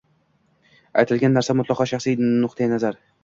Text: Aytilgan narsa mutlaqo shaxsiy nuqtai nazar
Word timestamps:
Aytilgan 1.01 1.37
narsa 1.39 1.55
mutlaqo 1.59 1.87
shaxsiy 1.93 2.17
nuqtai 2.25 2.73
nazar 2.75 2.99